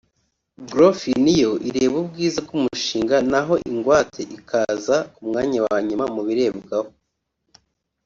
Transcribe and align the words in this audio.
GroFin 0.71 1.25
yo 1.43 1.51
ireba 1.69 1.95
ubwiza 2.03 2.37
bw’umushinga 2.45 3.15
naho 3.31 3.53
ingwate 3.69 4.21
ikaza 4.37 4.97
ku 5.13 5.19
mwanya 5.27 5.59
wa 5.65 5.77
nyuma 5.87 6.05
mubirebwaho 6.13 6.89